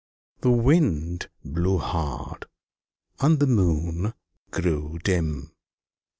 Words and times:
The 0.39 0.49
Wind 0.49 1.29
blew 1.45 1.77
hard, 1.77 2.47
and 3.19 3.39
the 3.39 3.45
Moon 3.45 4.15
grew 4.49 4.97
dim. 5.03 5.53